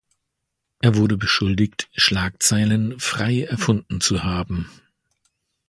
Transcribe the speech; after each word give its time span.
Er 0.81 0.95
wurde 0.95 1.15
beschuldigt, 1.15 1.87
Schlagzeilen 1.93 2.99
frei 2.99 3.43
erfunden 3.43 4.01
zu 4.01 4.23
haben. 4.23 4.67